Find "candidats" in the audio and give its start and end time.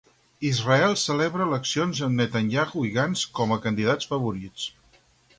3.67-4.09